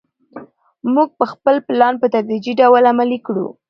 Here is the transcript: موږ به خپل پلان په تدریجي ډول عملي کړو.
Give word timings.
موږ 0.93 1.09
به 1.19 1.25
خپل 1.33 1.55
پلان 1.67 1.93
په 2.01 2.07
تدریجي 2.13 2.53
ډول 2.59 2.83
عملي 2.91 3.19
کړو. 3.25 3.47